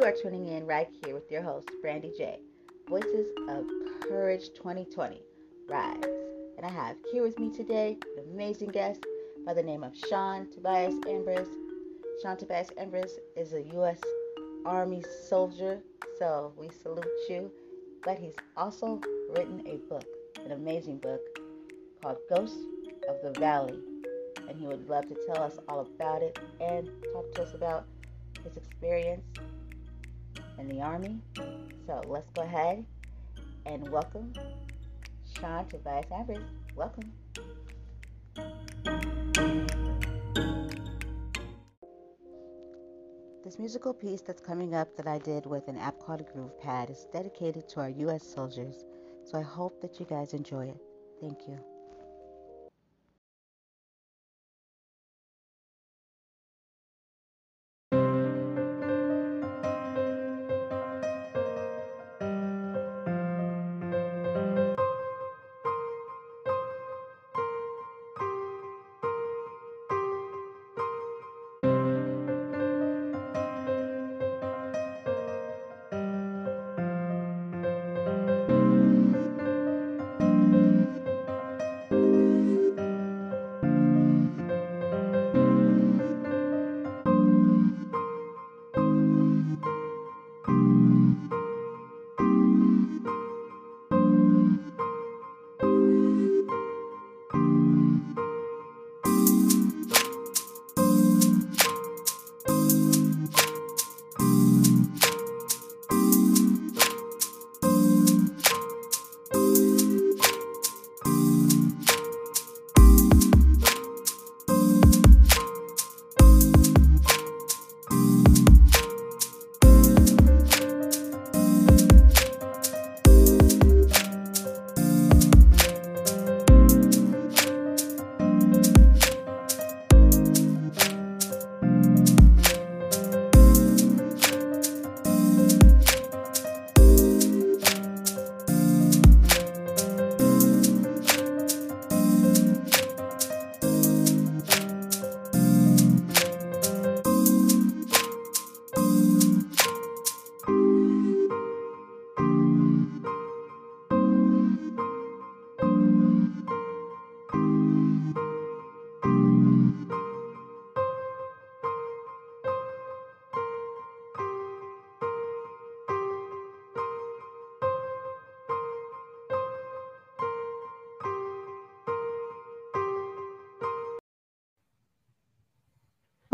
[0.00, 2.38] You are tuning in right here with your host, Brandy J.
[2.88, 3.66] Voices of
[4.08, 5.20] Courage 2020
[5.68, 6.02] Rise.
[6.56, 9.04] And I have here with me today an amazing guest
[9.44, 11.46] by the name of Sean Tobias Ambriz.
[12.22, 14.00] Sean Tobias Ambriz is a U.S.
[14.64, 15.82] Army soldier,
[16.18, 17.50] so we salute you.
[18.02, 19.02] But he's also
[19.36, 20.06] written a book,
[20.42, 21.20] an amazing book
[22.00, 22.64] called Ghosts
[23.06, 23.78] of the Valley.
[24.48, 27.84] And he would love to tell us all about it and talk to us about
[28.42, 29.26] his experience
[30.60, 31.18] in the Army.
[31.86, 32.84] So let's go ahead
[33.66, 34.32] and welcome
[35.38, 36.42] Sean Tobias Ambriz.
[36.76, 37.12] Welcome.
[43.42, 47.06] This musical piece that's coming up that I did with an app called Groovepad is
[47.12, 48.22] dedicated to our U.S.
[48.22, 48.84] soldiers,
[49.24, 50.80] so I hope that you guys enjoy it.
[51.20, 51.69] Thank you.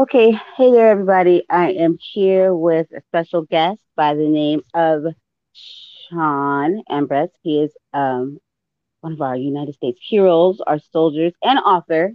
[0.07, 1.45] Okay, hey there, everybody.
[1.51, 5.03] I am here with a special guest by the name of
[5.53, 7.31] Sean Ambriz.
[7.43, 8.39] He is um,
[9.01, 12.13] one of our United States heroes, our soldiers, and author.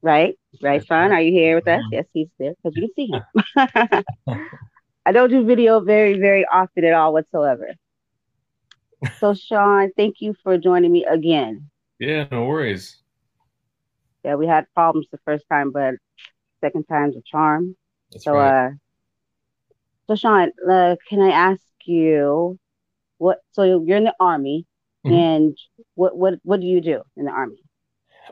[0.00, 1.12] Right, right, Sean.
[1.12, 1.82] Are you here with us?
[1.92, 4.04] Yes, he's there because you can see him.
[5.04, 7.74] I don't do video very, very often at all whatsoever.
[9.20, 11.68] So, Sean, thank you for joining me again.
[11.98, 12.96] Yeah, no worries.
[14.24, 15.96] Yeah, we had problems the first time, but
[16.60, 17.76] second time's a charm.
[18.12, 18.66] That's so, right.
[18.66, 18.70] uh,
[20.08, 22.58] so Sean, uh, can I ask you
[23.18, 23.38] what?
[23.52, 24.66] So you're in the army,
[25.06, 25.12] Mhm.
[25.12, 25.58] and
[25.94, 27.58] what what what do you do in the army?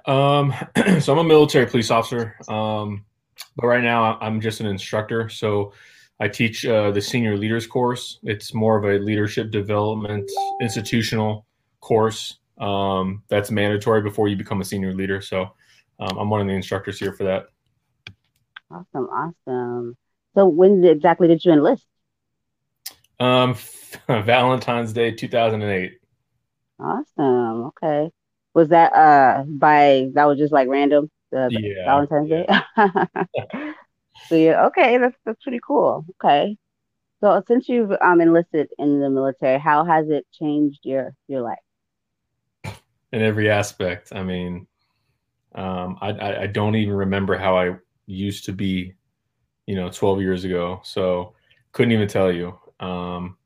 [0.07, 0.55] Um,
[1.01, 2.37] so I'm a military police officer.
[2.49, 3.05] Um,
[3.57, 5.29] but right now I'm just an instructor.
[5.29, 5.73] So
[6.21, 8.19] I teach uh, the senior leaders course.
[8.23, 11.47] It's more of a leadership development institutional
[11.81, 15.21] course um, that's mandatory before you become a senior leader.
[15.21, 15.51] So
[16.01, 17.47] um, I'm one of the instructors here for that.
[18.71, 19.97] Awesome, awesome.
[20.35, 21.87] So when did- exactly did you enlist?
[23.19, 23.55] Um,
[24.09, 25.99] Valentine's Day 2008.
[26.79, 27.67] Awesome.
[27.69, 28.11] Okay.
[28.55, 32.47] Was that uh by that was just like random the Yeah, Valentine's Day?
[34.31, 36.05] so yeah, okay, that's that's pretty cool.
[36.23, 36.57] Okay.
[37.23, 41.59] So since you've um enlisted in the military, how has it changed your your life?
[43.13, 44.13] in every aspect.
[44.13, 44.67] I mean,
[45.55, 47.77] um, I, I, I don't even remember how I
[48.07, 48.95] used to be,
[49.67, 50.81] you know, 12 years ago.
[50.85, 51.35] So
[51.73, 52.59] couldn't even tell you.
[52.81, 53.37] Um,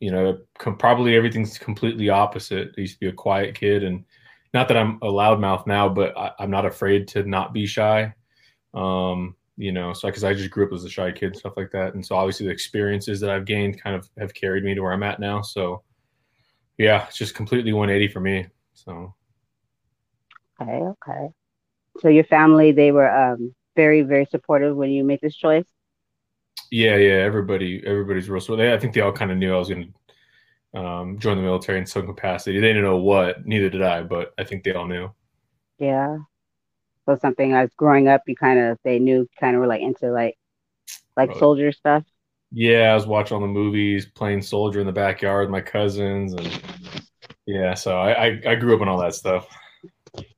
[0.00, 2.74] you know, com- probably everything's completely opposite.
[2.76, 4.04] I used to be a quiet kid, and
[4.52, 8.12] not that I'm a loudmouth now, but I, I'm not afraid to not be shy.
[8.74, 11.70] Um, you know, so because I just grew up as a shy kid, stuff like
[11.72, 14.80] that, and so obviously the experiences that I've gained kind of have carried me to
[14.80, 15.40] where I'm at now.
[15.40, 15.82] So
[16.78, 18.46] yeah, it's just completely 180 for me.
[18.74, 19.14] So
[20.60, 21.28] Okay, okay.
[22.00, 25.66] So your family, they were um very, very supportive when you made this choice?
[26.70, 27.14] Yeah, yeah.
[27.14, 28.40] Everybody, everybody's real.
[28.40, 29.92] So they, I think they all kind of knew I was going
[30.74, 32.58] to um, join the military in some capacity.
[32.58, 33.46] They didn't know what.
[33.46, 35.10] Neither did I, but I think they all knew.
[35.78, 36.18] Yeah.
[37.06, 40.10] So something as growing up, you kind of they knew kind of were like into
[40.12, 40.38] like
[41.16, 42.04] like soldier stuff.
[42.52, 46.34] Yeah, I was watching all the movies, playing soldier in the backyard with my cousins,
[46.34, 46.62] and
[47.46, 47.74] yeah.
[47.74, 49.48] So I, I, I grew up on all that stuff.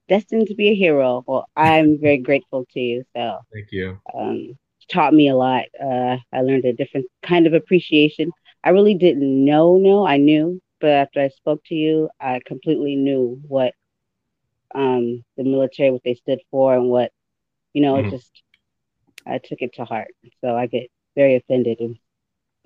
[0.09, 1.25] Destined to be a hero.
[1.27, 3.05] Well, I'm very grateful to you.
[3.17, 3.99] So Thank you.
[4.15, 4.59] um,
[4.91, 5.65] taught me a lot.
[5.83, 8.33] Uh, I learned a different kind of appreciation.
[8.62, 12.97] I really didn't know, no, I knew, but after I spoke to you, I completely
[12.97, 13.75] knew what
[14.75, 17.12] um, the military, what they stood for, and what,
[17.73, 18.06] you know, Mhm.
[18.06, 18.43] it just,
[19.27, 20.09] I took it to heart.
[20.41, 21.99] So I get very offended and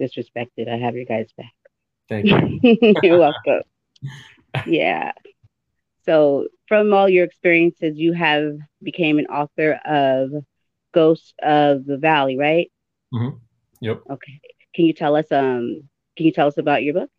[0.01, 0.69] disrespected.
[0.69, 1.53] I have your guys' back.
[2.09, 2.97] Thank you.
[3.03, 3.63] You're welcome.
[4.67, 5.13] Yeah.
[6.09, 10.31] So from all your experiences, you have became an author of
[10.95, 12.73] Ghosts of the Valley, right?
[13.13, 13.39] Mm.
[13.83, 14.03] Yep.
[14.13, 14.41] Okay.
[14.75, 15.83] Can you tell us um
[16.17, 17.11] can you tell us about your book?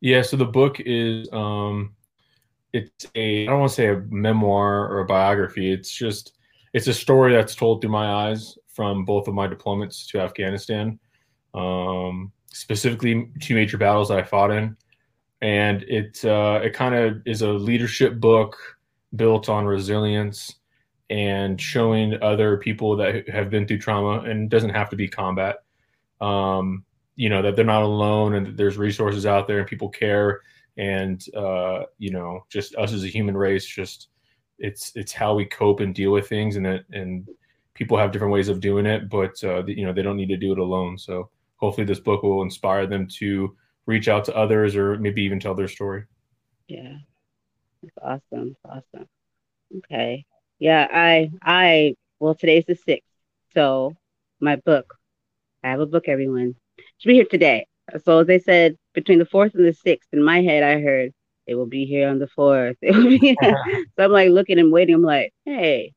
[0.00, 1.94] Yeah, so the book is um
[2.72, 5.72] it's a I don't want to say a memoir or a biography.
[5.72, 6.32] It's just
[6.72, 10.98] it's a story that's told through my eyes from both of my deployments to Afghanistan.
[11.54, 14.76] Um specifically two major battles that I fought in.
[15.42, 18.56] And it uh it kind of is a leadership book
[19.16, 20.54] built on resilience
[21.10, 25.56] and showing other people that have been through trauma and doesn't have to be combat.
[26.20, 26.84] Um
[27.16, 30.40] you know that they're not alone and that there's resources out there and people care
[30.76, 34.08] and uh, you know just us as a human race just
[34.58, 37.28] it's it's how we cope and deal with things and that and
[37.74, 40.36] people have different ways of doing it but uh, you know they don't need to
[40.36, 43.54] do it alone so hopefully this book will inspire them to
[43.86, 46.04] reach out to others or maybe even tell their story
[46.68, 46.96] Yeah.
[47.82, 48.56] That's awesome.
[48.64, 49.08] Awesome.
[49.78, 50.24] Okay.
[50.58, 53.10] Yeah, I I well today's the sixth.
[53.54, 53.94] So
[54.40, 54.94] my book.
[55.64, 56.54] I have a book, everyone.
[56.98, 57.66] Should be here today.
[58.04, 61.12] So as they said, between the fourth and the sixth, in my head I heard
[61.46, 62.76] it will be here on the fourth.
[62.82, 63.36] It will be
[63.96, 64.94] so I'm like looking and waiting.
[64.94, 65.92] I'm like, hey.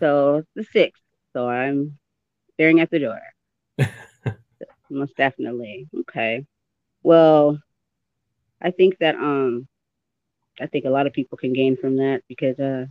[0.00, 1.02] So it's the sixth.
[1.32, 1.98] So I'm
[2.54, 3.20] staring at the door.
[4.90, 5.88] Most definitely.
[6.00, 6.44] Okay.
[7.04, 7.60] Well,
[8.60, 9.68] I think that um
[10.60, 12.86] I think a lot of people can gain from that because uh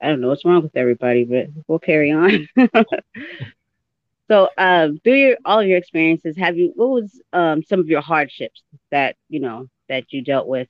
[0.00, 2.48] I don't know what's wrong with everybody, but we'll carry on.
[4.28, 7.88] so um through your all of your experiences, have you what was um some of
[7.88, 10.68] your hardships that, you know, that you dealt with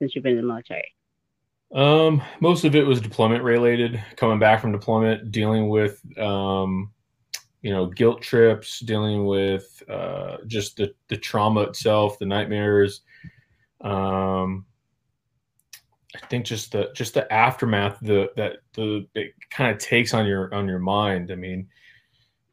[0.00, 0.92] since you've been in the military?
[1.72, 6.92] Um, most of it was deployment related, coming back from deployment, dealing with, um,
[7.64, 13.00] you know, guilt trips, dealing with uh, just the, the trauma itself, the nightmares.
[13.80, 14.66] Um,
[16.14, 20.26] I think just the just the aftermath, the that the it kind of takes on
[20.26, 21.32] your on your mind.
[21.32, 21.66] I mean,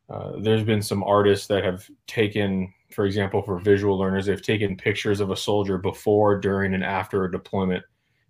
[0.09, 4.77] uh, there's been some artists that have taken, for example, for visual learners, they've taken
[4.77, 7.83] pictures of a soldier before, during, and after a deployment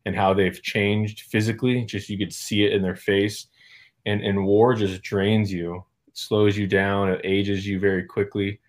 [0.08, 1.86] and how they've changed physically.
[1.86, 3.46] Just you could see it in their face.
[4.08, 8.60] And and war just drains you, it slows you down, it ages you very quickly.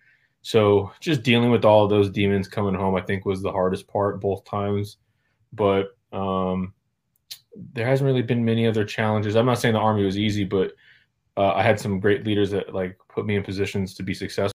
[0.41, 4.19] So just dealing with all those demons coming home, I think was the hardest part
[4.19, 4.97] both times.
[5.53, 6.73] But um,
[7.73, 9.35] there hasn't really been many other challenges.
[9.35, 10.73] I'm not saying the army was easy, but
[11.37, 14.53] uh, I had some great leaders that like put me in positions to be successful.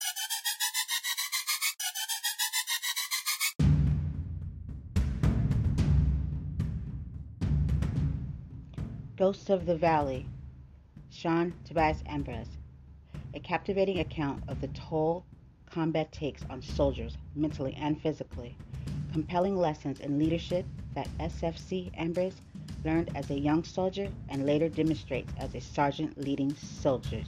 [9.17, 10.27] Ghosts of the Valley,
[11.11, 12.49] Sean Tobias Ambriz.
[13.35, 15.25] A captivating account of the toll
[15.71, 18.57] combat takes on soldiers, mentally and physically.
[19.13, 20.65] Compelling lessons in leadership
[20.95, 22.35] that SFC Ambriz
[22.85, 27.27] learned as a young soldier and later demonstrates as a sergeant leading soldiers.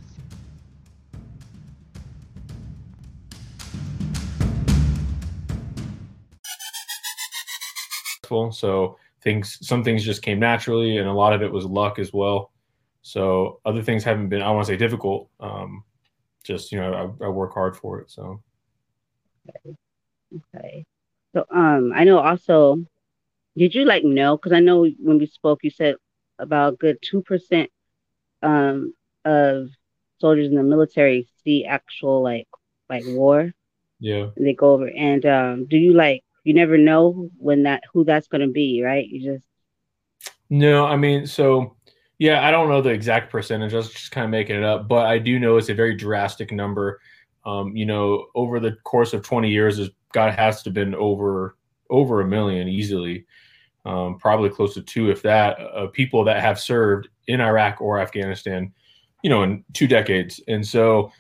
[8.51, 12.13] So things, some things just came naturally, and a lot of it was luck as
[12.13, 12.53] well.
[13.03, 15.29] So other things haven't been, I want to say difficult.
[15.41, 15.85] Um,
[16.49, 18.11] just you know, I, I work hard for it.
[18.11, 18.43] So
[20.55, 20.85] Okay.
[21.35, 22.79] So um I know also
[23.57, 25.97] did you like know because I know when we spoke you said
[26.39, 27.71] about a good two percent
[28.43, 29.69] um of
[30.21, 32.49] soldiers in the military see actual like
[32.89, 33.53] like war
[34.01, 34.27] yeah.
[34.37, 38.05] and they go over and um do you like you never know when that who
[38.05, 39.07] that's gonna be, right?
[39.07, 39.45] You just
[40.49, 41.77] No, I mean, so
[42.19, 43.73] yeah, I don't know the exact percentage.
[43.73, 45.95] I was just kind of making it up, but I do know it's a very
[45.95, 47.01] drastic number.
[47.47, 49.81] Um, you know, over the course of 20 years,
[50.13, 51.57] God has to have been over
[51.91, 53.25] over a million easily,
[53.87, 57.99] um, probably close to two, if that, of people that have served in Iraq or
[57.99, 58.71] Afghanistan,
[59.23, 60.41] you know, in two decades.
[60.49, 61.11] And so,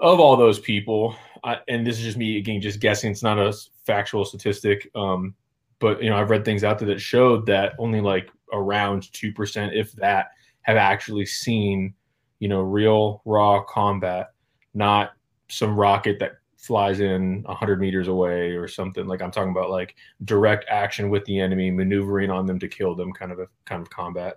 [0.00, 3.12] of all those people, I, and this is just me again, just guessing.
[3.12, 3.56] It's not a
[3.86, 5.34] factual statistic, um,
[5.78, 9.32] but you know, I've read things out there that showed that only like around two
[9.32, 10.30] percent, if that,
[10.62, 11.94] have actually seen,
[12.38, 14.32] you know, real raw combat,
[14.74, 15.12] not
[15.48, 16.32] some rocket that
[16.62, 19.06] flies in 100 meters away or something.
[19.06, 22.94] Like i'm talking about like direct action with the enemy maneuvering on them to kill
[22.94, 24.36] them kind of a kind of combat.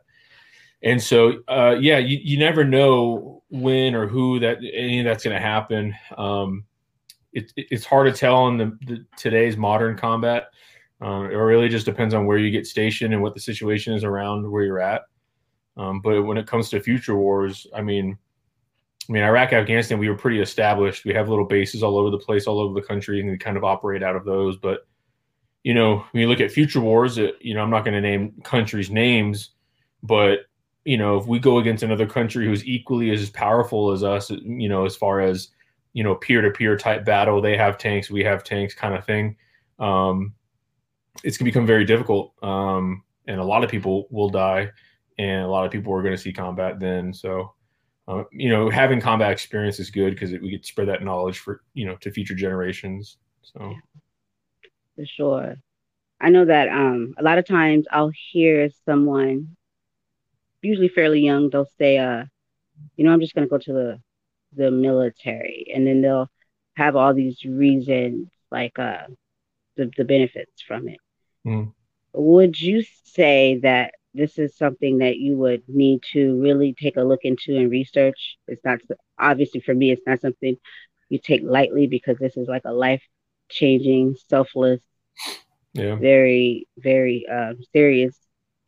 [0.81, 5.23] And so uh, yeah you, you never know when or who that any of that's
[5.23, 5.95] going to happen.
[6.17, 6.65] Um,
[7.31, 10.47] it, it's hard to tell in the, the today's modern combat
[11.05, 14.03] um, it really just depends on where you get stationed and what the situation is
[14.03, 15.03] around where you're at
[15.77, 18.17] um, but when it comes to future wars i mean
[19.07, 21.05] I mean, Iraq, Afghanistan, we were pretty established.
[21.05, 23.57] We have little bases all over the place, all over the country, and we kind
[23.57, 24.57] of operate out of those.
[24.57, 24.87] But
[25.63, 28.01] you know, when you look at future wars, it, you know, I'm not going to
[28.01, 29.51] name countries' names,
[30.01, 30.39] but
[30.85, 34.69] you know, if we go against another country who's equally as powerful as us, you
[34.69, 35.49] know, as far as
[35.93, 39.37] you know, peer-to-peer type battle, they have tanks, we have tanks, kind of thing.
[39.79, 40.33] Um,
[41.23, 44.71] it's going to become very difficult, um, and a lot of people will die,
[45.17, 47.13] and a lot of people are going to see combat then.
[47.13, 47.55] So
[48.07, 51.61] uh, you know, having combat experience is good because we get spread that knowledge for
[51.73, 53.17] you know to future generations.
[53.41, 53.73] So,
[54.95, 55.55] for sure,
[56.21, 59.55] I know that um, a lot of times I'll hear someone,
[60.61, 62.25] usually fairly young, they'll say, uh,
[62.95, 64.01] you know, I'm just going to go to the
[64.55, 66.29] the military, and then they'll
[66.75, 69.07] have all these reasons like uh,
[69.77, 70.99] the the benefits from it.
[71.45, 71.73] Mm.
[72.13, 77.03] Would you say that this is something that you would need to really take a
[77.03, 78.37] look into and research.
[78.47, 78.79] It's not
[79.19, 80.57] obviously for me, it's not something
[81.09, 83.03] you take lightly because this is like a life
[83.49, 84.81] changing, selfless,
[85.73, 88.17] yeah, very, very uh, serious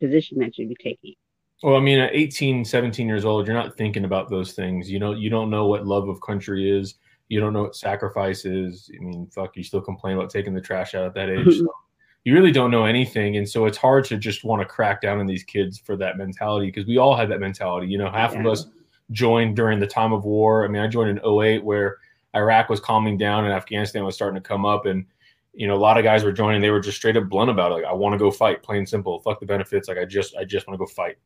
[0.00, 1.14] position that you'd be taking.
[1.62, 4.88] Well, I mean, at 18, 17 years old, you're not thinking about those things.
[4.88, 6.94] You know, you don't know what love of country is.
[7.28, 8.88] You don't know what sacrifice is.
[8.94, 11.58] I mean, fuck, you still complain about taking the trash out at that age.
[11.58, 11.72] So
[12.24, 13.36] you really don't know anything.
[13.36, 16.18] And so it's hard to just want to crack down on these kids for that
[16.18, 17.86] mentality because we all have that mentality.
[17.88, 18.40] You know half yeah.
[18.40, 18.66] of us
[19.10, 20.64] joined during the time of war.
[20.64, 21.98] I mean i joined in 08 where
[22.34, 24.86] iraq was calming down and afghanistan was starting to come up.
[24.86, 25.06] And
[25.54, 26.60] you know a lot of guys were joining.
[26.60, 28.86] They were just straight up blunt about it like i want to go fight plain
[28.86, 29.20] simple.
[29.20, 29.88] Fuck the benefits.
[29.88, 31.16] Like i just i just want to go fight.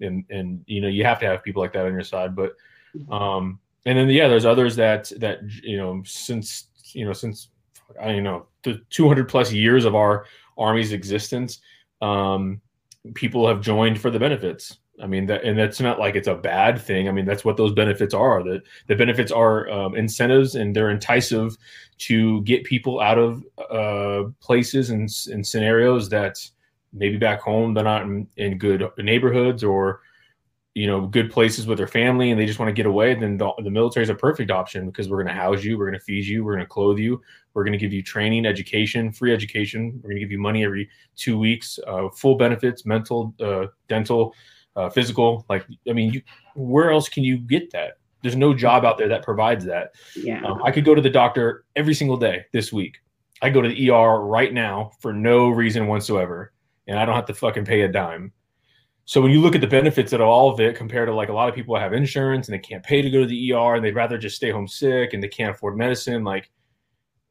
[0.00, 2.34] And and you know you have to have people like that on your side.
[2.34, 2.54] But
[3.10, 7.50] um and then yeah there's others that that you know since you know since
[8.00, 10.26] I don't know the 200 plus years of our
[10.56, 11.60] army's existence,
[12.02, 12.60] um,
[13.14, 14.78] people have joined for the benefits.
[15.00, 17.08] I mean that, and that's not like it's a bad thing.
[17.08, 18.42] I mean that's what those benefits are.
[18.42, 21.52] That the benefits are um, incentives, and they're enticing
[21.98, 26.38] to get people out of uh, places and, and scenarios that
[26.92, 30.00] maybe back home they're not in, in good neighborhoods or
[30.78, 33.36] you know good places with their family and they just want to get away then
[33.36, 35.98] the, the military is a perfect option because we're going to house you we're going
[35.98, 37.20] to feed you we're going to clothe you
[37.54, 39.92] we're going to give you training education free education.
[39.96, 44.34] We're going to give you money every two weeks uh, full benefits mental uh, dental
[44.76, 46.22] uh, physical like i mean you,
[46.54, 47.98] where else can you get that?
[48.22, 49.94] There's no job out there that provides that.
[50.14, 50.44] Yeah.
[50.44, 52.98] Um, i could go to the doctor every single day this week.
[53.42, 56.52] I go to the er right now for no reason whatsoever
[56.86, 58.32] and i don't have to fucking pay a dime
[59.08, 61.32] so when you look at the benefits of all of it compared to like a
[61.32, 63.82] lot of people have insurance and they can't pay to go to the ER and
[63.82, 66.50] they'd rather just stay home sick and they can't afford medicine, like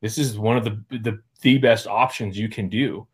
[0.02, 3.08] this is one of the the, the best options you can do.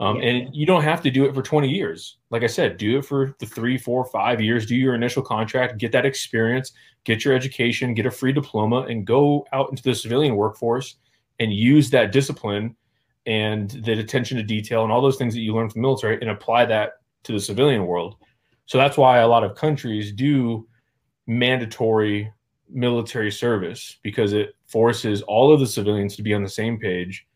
[0.00, 0.28] Um, yeah.
[0.28, 2.18] And you don't have to do it for 20 years.
[2.28, 4.66] Like I said, do it for the three, four, five years.
[4.66, 6.72] Do your initial contract, get that experience,
[7.04, 10.96] get your education, get a free diploma, and go out into the civilian workforce
[11.38, 12.76] and use that discipline
[13.24, 16.20] and the attention to detail and all those things that you learn from the military
[16.20, 18.16] and apply that to the civilian world.
[18.66, 20.66] So that's why a lot of countries do
[21.26, 22.32] mandatory
[22.68, 27.26] military service because it forces all of the civilians to be on the same page,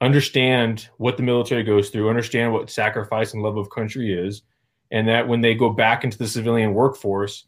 [0.00, 4.42] understand what the military goes through, understand what sacrifice and love of country is,
[4.90, 7.46] and that when they go back into the civilian workforce,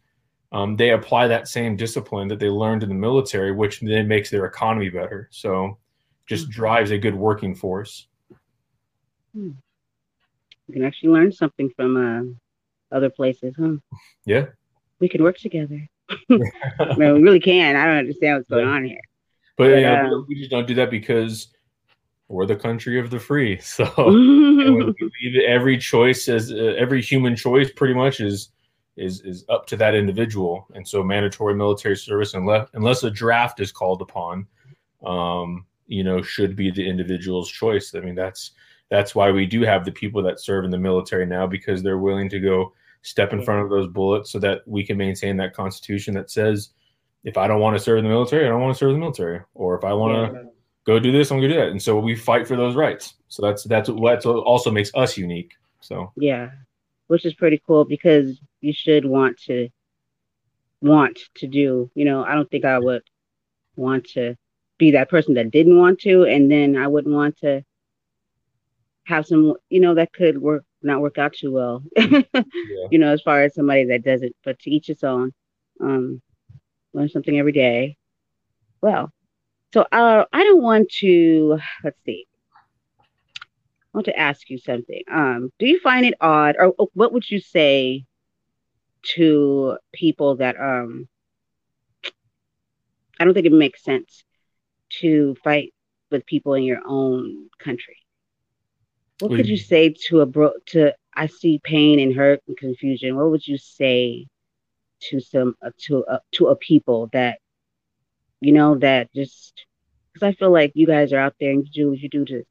[0.51, 4.31] um, they apply that same discipline that they learned in the military, which then makes
[4.31, 5.29] their economy better.
[5.31, 5.79] So
[6.27, 6.53] just hmm.
[6.53, 8.07] drives a good working force.
[9.35, 9.51] Hmm.
[10.69, 13.77] We can actually learn something from uh, other places, huh?
[14.25, 14.47] Yeah.
[15.01, 15.89] We can work together.
[16.11, 17.77] I mean, we really can.
[17.77, 19.01] I don't understand what's going on here.
[19.57, 21.49] But, but yeah, uh, we just don't do that because
[22.29, 23.59] we're the country of the free.
[23.63, 23.85] So
[25.47, 28.51] every choice as uh, every human choice pretty much is
[28.97, 30.67] is is up to that individual.
[30.75, 34.47] And so mandatory military service unless unless a draft is called upon,
[35.05, 37.95] um, you know, should be the individual's choice.
[37.95, 38.53] I mean, that's
[38.91, 41.99] that's why we do have the people that serve in the military now because they're
[41.99, 45.55] willing to go step in front of those bullets so that we can maintain that
[45.55, 46.71] constitution that says
[47.25, 48.95] if I don't want to serve in the military, I don't want to serve in
[48.95, 49.41] the military.
[49.55, 50.49] Or if I want to
[50.85, 51.69] go do this, I'm gonna do that.
[51.69, 53.15] And so we fight for those rights.
[53.29, 55.53] So that's that's what also makes us unique.
[55.81, 56.51] So yeah,
[57.09, 59.69] which is pretty cool because you should want to
[60.81, 61.91] want to do.
[61.95, 63.03] You know, I don't think I would
[63.77, 64.37] want to
[64.79, 67.65] be that person that didn't want to, and then I wouldn't want to
[69.09, 71.83] have some, you know, that could work not work out too well.
[71.97, 72.23] yeah.
[72.91, 75.33] You know, as far as somebody that doesn't, but to each its own.
[75.81, 76.21] Um,
[76.93, 77.97] learn something every day.
[78.81, 79.13] Well,
[79.73, 81.59] so uh, I don't want to.
[81.83, 82.27] Let's see.
[83.41, 83.45] I
[83.95, 85.03] want to ask you something.
[85.11, 88.05] Um, do you find it odd, or, or what would you say
[89.15, 91.09] to people that um?
[93.21, 94.23] I don't think it makes sense
[95.01, 95.75] to fight
[96.11, 97.97] with people in your own country.
[99.21, 103.17] What could you say to a bro to I see pain and hurt and confusion?
[103.17, 104.27] What would you say
[105.11, 107.39] to some uh, to uh, to a people that
[108.41, 109.67] you know that just
[110.13, 112.25] because I feel like you guys are out there and you do what you do
[112.27, 112.45] to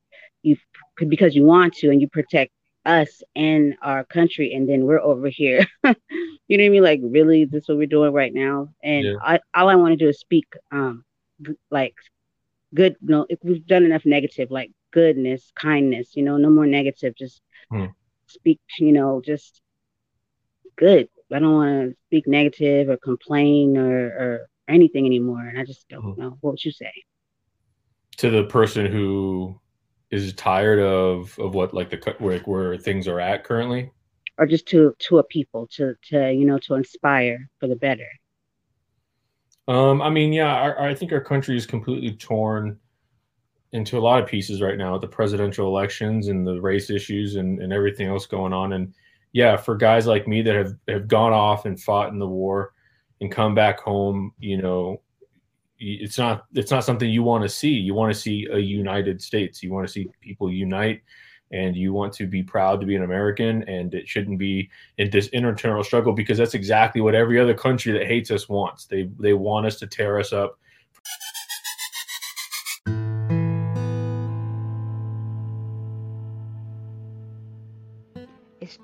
[0.44, 0.58] you
[0.98, 2.52] because you want to and you protect
[2.86, 7.02] us and our country and then we're over here you know what i mean like
[7.04, 9.16] really this is what we're doing right now and yeah.
[9.22, 11.04] I, all i want to do is speak um
[11.70, 11.94] like
[12.74, 16.66] good you know if we've done enough negative like goodness kindness you know no more
[16.66, 17.86] negative just hmm.
[18.28, 19.62] speak you know just
[20.76, 25.42] good I don't want to speak negative or complain or, or anything anymore.
[25.42, 26.22] And I just don't mm-hmm.
[26.22, 26.38] know.
[26.42, 26.92] What would you say?
[28.18, 29.60] To the person who
[30.10, 33.92] is tired of of what like the where where things are at currently,
[34.38, 38.08] or just to to a people to to you know to inspire for the better.
[39.68, 42.80] Um, I mean, yeah, our, I think our country is completely torn
[43.78, 44.98] into a lot of pieces right now.
[44.98, 48.94] The presidential elections and the race issues and and everything else going on, and
[49.32, 52.74] yeah, for guys like me that have, have gone off and fought in the war
[53.22, 55.02] and come back home, you know,
[55.80, 57.70] it's not it's not something you want to see.
[57.70, 59.62] You want to see a united states.
[59.62, 61.02] You want to see people unite
[61.52, 65.10] and you want to be proud to be an American and it shouldn't be in
[65.10, 68.86] this internal struggle because that's exactly what every other country that hates us wants.
[68.86, 70.60] They they want us to tear us up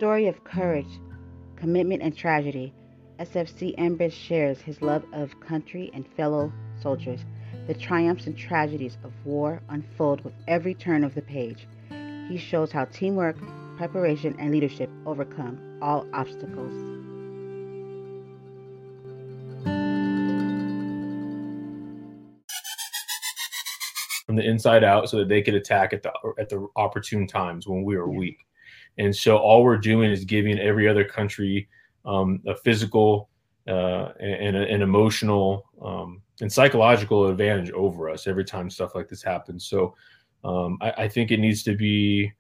[0.04, 1.00] story of courage,
[1.56, 2.74] commitment, and tragedy,
[3.22, 7.22] SFC Ambriz shares his love of country and fellow soldiers.
[7.68, 11.70] The triumphs and tragedies of war unfold with every turn of the page.
[12.28, 13.38] He shows how teamwork,
[13.78, 16.74] preparation, and leadership overcome all obstacles.
[24.26, 27.66] From the inside out, so that they could attack at the at the opportune times
[27.66, 28.39] when we were weak.
[28.97, 31.67] And so all we're doing is giving every other country
[32.06, 33.29] um, a physical
[33.67, 39.23] uh, and an emotional um, and psychological advantage over us every time stuff like this
[39.23, 39.65] happens.
[39.65, 39.95] So
[40.43, 42.34] um, I, I, think it needs to be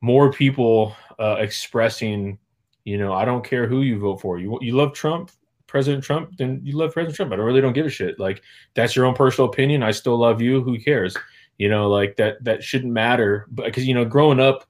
[0.00, 2.38] more people uh, expressing,
[2.84, 4.38] you know, I don't care who you vote for.
[4.38, 5.30] You you love Trump,
[5.66, 7.32] President Trump, then you love President Trump.
[7.32, 8.18] I really don't give a shit.
[8.18, 8.42] Like
[8.74, 9.82] that's your own personal opinion.
[9.82, 10.62] I still love you.
[10.62, 11.14] Who cares?
[11.58, 13.46] You know, like that that shouldn't matter.
[13.54, 14.66] Because you know, growing up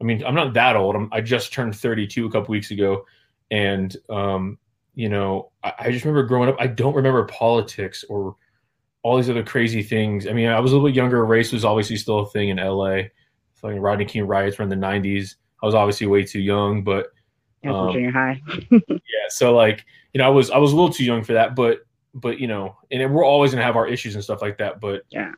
[0.00, 0.94] I mean, I'm not that old.
[0.94, 3.04] I'm, i just turned 32 a couple weeks ago,
[3.50, 4.58] and um,
[4.94, 6.56] you know, I, I, just remember growing up.
[6.58, 8.36] I don't remember politics or
[9.02, 10.26] all these other crazy things.
[10.26, 11.24] I mean, I was a little bit younger.
[11.24, 13.02] Race was obviously still a thing in LA.
[13.54, 15.34] Fucking Rodney King riots were in the 90s.
[15.62, 17.08] I was obviously way too young, but
[17.64, 18.40] um, junior high.
[18.70, 21.56] yeah, so like you know, I was I was a little too young for that,
[21.56, 21.80] but
[22.14, 24.80] but you know, and we're always gonna have our issues and stuff like that.
[24.80, 25.32] But yeah,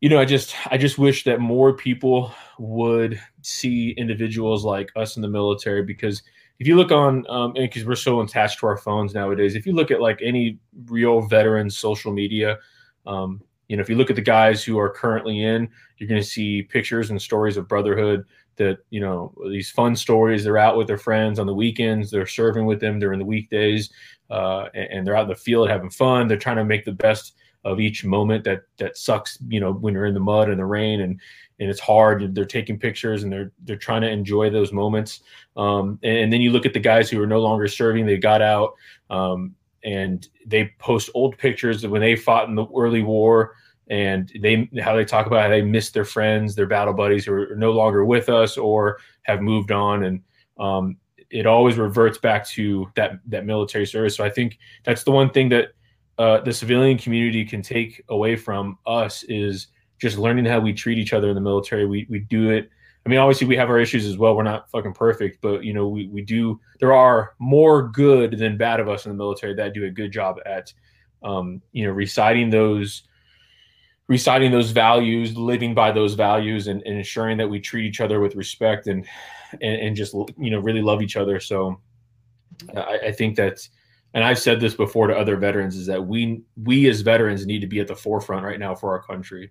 [0.00, 5.16] you know, I just I just wish that more people would see individuals like us
[5.16, 6.22] in the military because
[6.58, 9.72] if you look on um because we're so attached to our phones nowadays, if you
[9.72, 12.58] look at like any real veteran social media,
[13.06, 16.20] um, you know, if you look at the guys who are currently in, you're going
[16.20, 18.24] to see pictures and stories of brotherhood
[18.56, 20.44] that you know these fun stories.
[20.44, 22.10] They're out with their friends on the weekends.
[22.10, 23.90] They're serving with them during the weekdays,
[24.30, 26.26] uh, and, and they're out in the field having fun.
[26.26, 29.94] They're trying to make the best of each moment that that sucks you know when
[29.94, 31.20] you're in the mud and the rain and
[31.60, 35.20] and it's hard they're taking pictures and they're they're trying to enjoy those moments.
[35.56, 38.40] Um, and, then you look at the guys who are no longer serving they got
[38.40, 38.74] out
[39.10, 43.54] um, and they post old pictures of when they fought in the early war
[43.88, 47.32] and they how they talk about how they miss their friends their battle buddies who
[47.32, 50.04] are no longer with us or have moved on.
[50.04, 50.22] And
[50.58, 50.96] um,
[51.28, 54.16] it always reverts back to that that military service.
[54.16, 55.72] So i think that's the one thing that
[56.20, 60.98] uh, the civilian community can take away from us is just learning how we treat
[60.98, 61.86] each other in the military.
[61.86, 62.68] We we do it.
[63.06, 64.36] I mean, obviously we have our issues as well.
[64.36, 66.60] We're not fucking perfect, but you know, we we do.
[66.78, 70.12] There are more good than bad of us in the military that do a good
[70.12, 70.70] job at
[71.22, 73.04] um, you know, reciting those
[74.08, 78.20] reciting those values, living by those values, and, and, ensuring that we treat each other
[78.20, 79.06] with respect and
[79.62, 81.40] and, and just you know really love each other.
[81.40, 81.80] So
[82.76, 83.66] I, I, think that,
[84.14, 87.60] and I've said this before to other veterans, is that we we as veterans need
[87.60, 89.50] to be at the forefront right now for our country.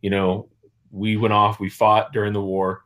[0.00, 0.48] You know,
[0.90, 2.82] we went off, we fought during the war,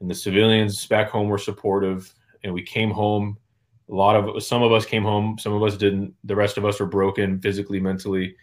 [0.00, 2.12] and the civilians back home were supportive,
[2.44, 3.38] and we came home.
[3.90, 6.14] A lot of some of us came home, some of us didn't.
[6.24, 8.36] The rest of us were broken physically, mentally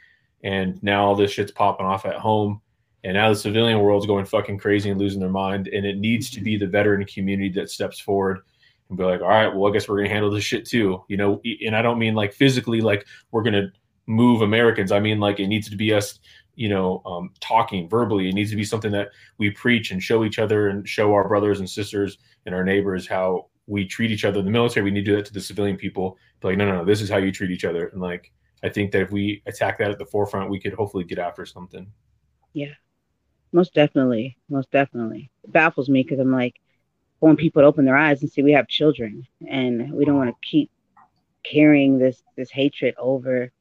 [0.45, 2.61] and now all this shit's popping off at home.
[3.03, 5.67] And now the civilian world's going fucking crazy and losing their mind.
[5.67, 8.41] And it needs to be the veteran community that steps forward
[8.89, 11.03] and be like, all right, well, I guess we're to handle this shit too.
[11.07, 13.71] You know, and I don't mean like physically, like we're to
[14.07, 14.91] move Americans.
[14.91, 16.19] I mean, like it needs to be us,
[16.55, 18.29] you know, um, talking verbally.
[18.29, 21.27] It needs to be something that we preach and show each other and show our
[21.27, 24.39] brothers and sisters and our neighbors how we treat each other.
[24.39, 26.17] In the military, we need to do that to the civilian people.
[26.39, 27.87] But like, no, no, no, this is how you treat each other.
[27.87, 28.31] And like,
[28.63, 31.45] I think that if we attack that at the forefront, we could hopefully get after
[31.45, 31.87] something.
[32.53, 32.73] Yeah,
[33.51, 35.29] most definitely, most definitely.
[35.43, 36.55] It baffles me because I'm like,
[37.25, 40.29] want people to open their eyes and see we have children, and we don't want
[40.29, 40.69] to keep
[41.43, 43.51] carrying this this hatred over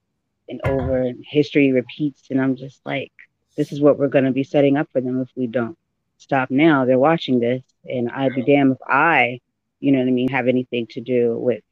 [0.48, 2.24] and over, and history repeats.
[2.30, 3.12] And I'm just like,
[3.56, 5.78] this is what we're going to be setting up for them if we don't
[6.18, 6.84] stop now.
[6.84, 9.40] They're watching this, and I'd be damned if I,
[9.80, 11.64] you know what I mean, have anything to do with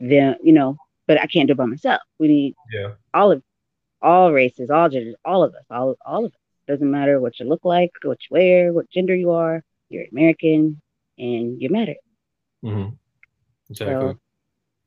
[0.00, 2.02] them, you know, but I can't do it by myself.
[2.18, 2.94] We need yeah.
[3.14, 3.42] all of
[4.02, 6.38] all races, all genders, all of us, all all of us.
[6.66, 9.62] Doesn't matter what you look like, what you wear, what gender you are.
[9.90, 10.80] You're American,
[11.18, 11.96] and you matter.
[12.64, 12.94] Mm-hmm.
[13.68, 13.94] Exactly.
[13.94, 14.18] So,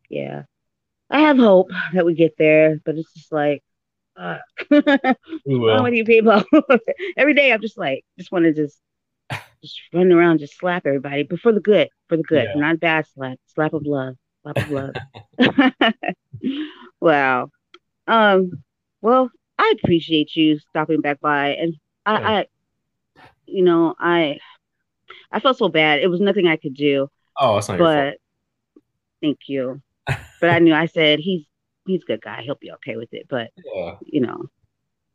[0.09, 0.43] yeah,
[1.09, 3.63] I have hope that we get there, but it's just like,
[4.15, 4.39] uh,
[4.69, 6.43] with you people?
[7.17, 8.79] Every day I'm just like, just want to just
[9.61, 12.59] just run around, just slap everybody, but for the good, for the good, yeah.
[12.59, 14.15] not bad slap, slap of love.
[14.41, 14.93] slap of love.
[16.99, 17.49] wow.
[18.07, 18.63] Um.
[19.01, 22.29] Well, I appreciate you stopping back by, and I, yeah.
[22.29, 22.45] I,
[23.45, 24.39] you know, I,
[25.33, 25.99] I felt so bad.
[25.99, 27.09] It was nothing I could do.
[27.39, 28.17] Oh, it's not but
[29.21, 29.81] thank you.
[30.05, 31.43] but I knew I said he's
[31.85, 32.43] he's a good guy.
[32.43, 33.25] He'll be okay with it.
[33.27, 33.95] But yeah.
[34.05, 34.45] you know,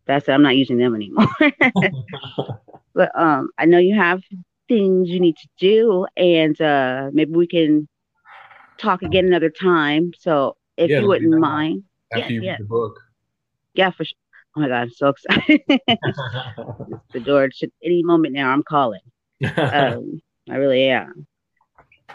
[0.07, 0.33] that's it.
[0.33, 1.29] I'm not using them anymore.
[2.95, 4.23] but um, I know you have
[4.67, 7.89] things you need to do, and uh, maybe we can
[8.77, 10.13] talk again another time.
[10.19, 12.57] So if yeah, you wouldn't mind, after yeah, you yeah.
[12.59, 12.99] the book.
[13.75, 14.17] Yeah, for sure.
[14.57, 15.61] Oh my god, I'm so excited!
[15.69, 18.51] the door should any moment now.
[18.51, 19.01] I'm calling.
[19.45, 20.21] Um,
[20.51, 21.27] I really am.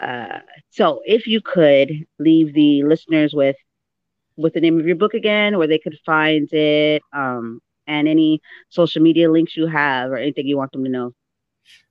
[0.00, 3.56] Uh, so if you could leave the listeners with
[4.36, 8.40] with the name of your book again, where they could find it, um, and any
[8.68, 11.12] social media links you have or anything you want them to know.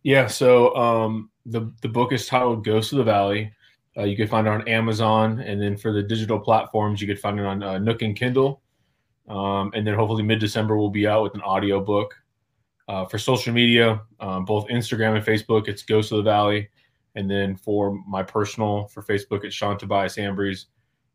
[0.04, 0.28] Yeah.
[0.28, 3.52] So um, the the book is titled "Ghost of the Valley."
[3.96, 7.20] Uh, you can find it on Amazon, and then for the digital platforms, you could
[7.20, 8.62] find it on uh, Nook and Kindle.
[9.30, 12.16] Um, and then hopefully mid December we'll be out with an audio book.
[12.88, 16.70] Uh, for social media, um, both Instagram and Facebook, it's Ghost of the Valley.
[17.16, 20.66] And then for my personal, for Facebook, it's Sean Tobias Ambriz.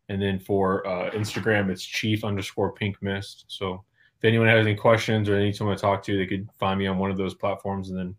[0.07, 3.45] And then for uh, Instagram, it's Chief underscore Pink Mist.
[3.47, 3.83] So
[4.19, 6.87] if anyone has any questions or any someone to talk to, they could find me
[6.87, 8.15] on one of those platforms, and then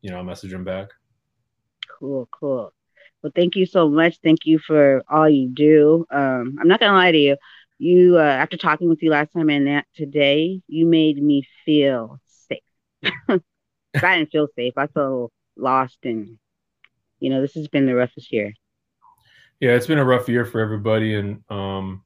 [0.00, 0.88] you know I'll message them back.
[1.98, 2.72] Cool, cool.
[3.22, 4.18] Well, thank you so much.
[4.22, 6.06] Thank you for all you do.
[6.10, 7.36] Um, I'm not gonna lie to you.
[7.78, 12.18] You, uh, after talking with you last time and that today, you made me feel.
[13.04, 13.40] I
[13.94, 14.74] didn't feel safe.
[14.76, 16.38] I felt lost, and
[17.20, 18.52] you know, this has been the roughest year.
[19.60, 22.02] Yeah, it's been a rough year for everybody, and um,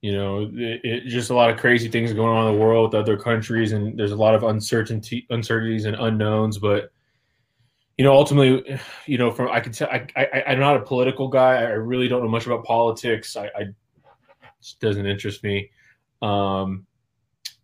[0.00, 2.92] you know, it, it, just a lot of crazy things going on in the world
[2.92, 6.58] with other countries, and there's a lot of uncertainty, uncertainties, and unknowns.
[6.58, 6.90] But
[7.98, 11.28] you know, ultimately, you know, from I can tell, I, I, I'm not a political
[11.28, 11.56] guy.
[11.56, 13.36] I really don't know much about politics.
[13.36, 15.70] I, I it doesn't interest me.
[16.20, 16.86] Um,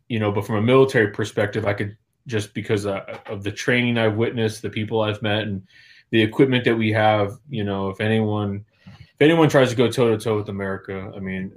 [0.08, 3.98] you know, but from a military perspective, I could just because uh, of the training
[3.98, 5.62] I've witnessed, the people I've met, and
[6.10, 7.38] the equipment that we have.
[7.48, 11.20] You know, if anyone, if anyone tries to go toe to toe with America, I
[11.20, 11.52] mean,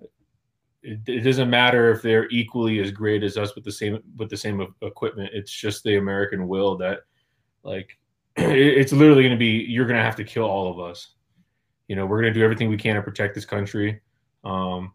[0.83, 4.29] it, it, doesn't matter if they're equally as great as us with the same with
[4.29, 5.29] the same equipment.
[5.33, 7.01] It's just the American will that,
[7.63, 7.97] like,
[8.35, 11.15] it's literally going to be you're going to have to kill all of us.
[11.87, 13.99] You know, we're going to do everything we can to protect this country,
[14.45, 14.93] um,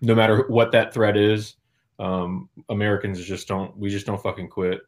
[0.00, 1.56] no matter what that threat is.
[1.98, 4.80] Um, Americans just don't we just don't fucking quit.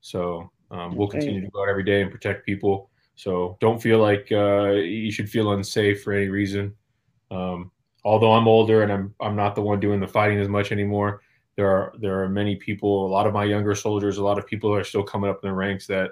[0.00, 2.90] So um, we'll continue to go out every day and protect people.
[3.16, 6.74] So don't feel like uh, you should feel unsafe for any reason.
[7.30, 7.70] Um,
[8.04, 11.22] although I'm older and I'm I'm not the one doing the fighting as much anymore.
[11.56, 14.46] There are there are many people, a lot of my younger soldiers, a lot of
[14.46, 16.10] people are still coming up in the ranks that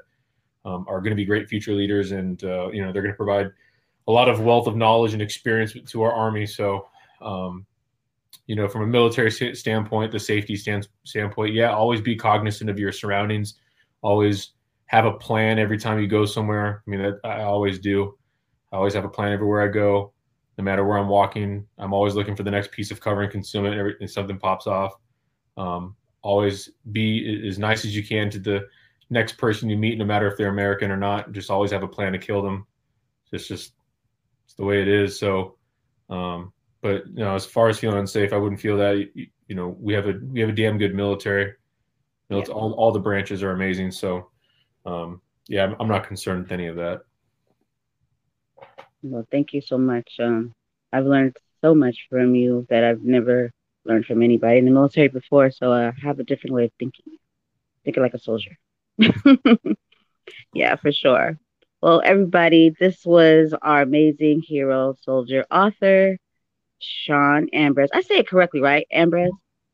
[0.64, 3.16] um, are going to be great future leaders, and uh, you know they're going to
[3.16, 3.50] provide
[4.08, 6.46] a lot of wealth of knowledge and experience to our army.
[6.46, 6.88] So,
[7.20, 7.66] um,
[8.46, 12.78] you know, from a military standpoint, the safety stand, standpoint, yeah, always be cognizant of
[12.78, 13.54] your surroundings.
[14.02, 14.52] Always
[14.86, 16.82] have a plan every time you go somewhere.
[16.86, 18.16] I mean, I always do.
[18.72, 20.12] I always have a plan everywhere I go,
[20.58, 21.66] no matter where I'm walking.
[21.78, 23.76] I'm always looking for the next piece of cover and concealment.
[23.76, 24.94] Every and something pops off.
[25.56, 28.66] Um, always be as nice as you can to the
[29.10, 31.32] next person you meet, no matter if they're American or not.
[31.32, 32.66] Just always have a plan to kill them.
[33.32, 33.72] It's just
[34.44, 35.18] it's the way it is.
[35.18, 35.56] So,
[36.10, 38.96] um, but you know, as far as feeling unsafe, I wouldn't feel that.
[39.14, 41.44] You, you know, we have a we have a damn good military.
[42.28, 42.52] You know, yeah.
[42.52, 43.92] all all the branches are amazing.
[43.92, 44.28] So,
[44.84, 47.02] um, yeah, I'm, I'm not concerned with any of that.
[49.02, 50.10] Well, thank you so much.
[50.20, 50.54] Um,
[50.92, 53.52] I've learned so much from you that I've never
[53.84, 55.50] learned from anybody in the military before.
[55.50, 57.16] So I have a different way of thinking,
[57.84, 58.56] thinking like a soldier.
[60.54, 61.38] yeah, for sure.
[61.80, 66.16] Well, everybody, this was our amazing hero, soldier, author,
[66.82, 67.88] Sean Ambriz.
[67.92, 68.86] I say it correctly, right?
[68.94, 69.30] Ambriz?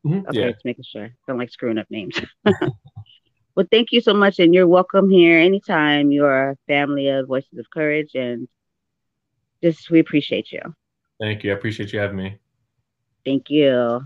[0.06, 0.28] Mm-hmm.
[0.28, 0.50] Okay, yeah.
[0.52, 1.04] just making sure.
[1.04, 2.20] I don't like screwing up names.
[3.54, 6.12] well, thank you so much, and you're welcome here anytime.
[6.12, 8.48] You're a family of Voices of Courage, and
[9.62, 10.62] just we appreciate you.
[11.20, 11.52] Thank you.
[11.52, 12.38] I appreciate you having me.
[13.24, 14.02] Thank you.